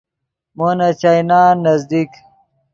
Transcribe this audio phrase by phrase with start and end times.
[0.57, 2.11] مو نے چائینان نزدیک